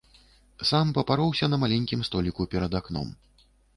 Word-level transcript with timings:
Сам 0.69 0.93
папароўся 0.97 1.45
на 1.55 1.59
маленькім 1.65 1.99
століку 2.09 2.49
перад 2.55 2.71
акном. 2.81 3.07